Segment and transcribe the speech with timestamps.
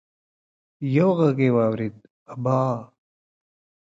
[0.95, 1.95] يو غږ يې واورېد:
[2.33, 2.59] ابا!